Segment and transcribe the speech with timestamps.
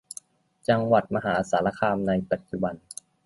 [0.69, 2.75] จังหวัดมหาสารคามในปัจจุบัน